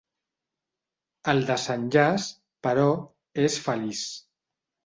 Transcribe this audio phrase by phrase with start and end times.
[1.33, 2.27] El desenllaç,
[2.69, 2.89] però,
[3.47, 4.03] és feliç.